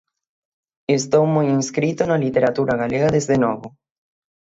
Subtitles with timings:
[0.99, 3.67] Estou moi inscrito na literatura galega desde novo.